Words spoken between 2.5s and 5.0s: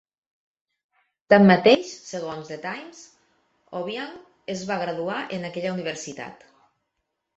"The Times", Obiang es va